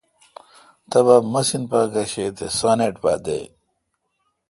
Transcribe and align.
تبا 0.89 1.15
مِسین 1.31 1.63
پا 1.69 1.79
گشے 1.93 2.25
تے 2.35 2.45
سانیٹ 2.57 2.95
پا 3.01 3.13
دے۔ 3.25 3.39